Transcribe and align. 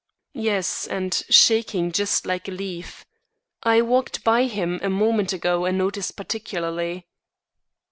"Yes, 0.33 0.87
and 0.87 1.13
shaking 1.29 1.91
just 1.91 2.25
like 2.25 2.47
a 2.47 2.51
leaf. 2.51 3.05
I 3.61 3.83
walked 3.83 4.23
by 4.23 4.45
him 4.45 4.79
a 4.81 4.89
moment 4.89 5.31
ago 5.31 5.65
and 5.65 5.77
noticed 5.77 6.15
particularly." 6.15 7.05